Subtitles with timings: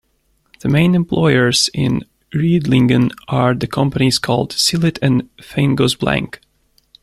[0.61, 6.39] The main employers in Riedlingen are the companies called "Silit" and" Feinguss Blank".